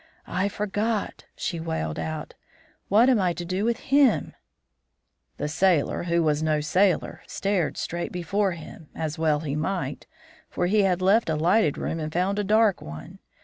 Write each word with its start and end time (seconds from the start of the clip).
'I 0.25 0.49
forgot,' 0.49 1.25
she 1.35 1.59
wailed 1.59 1.99
out. 1.99 2.33
'What 2.87 3.07
am 3.07 3.21
I 3.21 3.33
to 3.33 3.45
do 3.45 3.65
with 3.65 3.81
him?' 3.93 4.33
"The 5.37 5.47
sailor, 5.47 6.05
who 6.05 6.23
was 6.23 6.41
no 6.41 6.59
sailor, 6.59 7.21
stared 7.27 7.77
straight 7.77 8.11
before 8.11 8.53
him, 8.53 8.89
as 8.95 9.19
well 9.19 9.41
he 9.41 9.55
might, 9.55 10.07
for 10.49 10.65
he 10.65 10.81
had 10.81 11.03
left 11.03 11.29
a 11.29 11.35
lighted 11.35 11.77
room 11.77 11.99
and 11.99 12.11
found 12.11 12.39
a 12.39 12.43
dark 12.43 12.81
one. 12.81 13.19